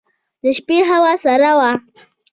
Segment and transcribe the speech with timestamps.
[0.41, 1.71] د شپې هوا سړه وه.